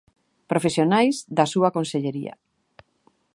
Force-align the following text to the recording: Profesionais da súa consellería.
Profesionais 0.51 1.15
da 1.37 1.45
súa 1.53 1.73
consellería. 1.77 2.33